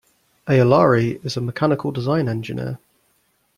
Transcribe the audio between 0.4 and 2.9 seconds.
Aolari is a mechanical design engineer.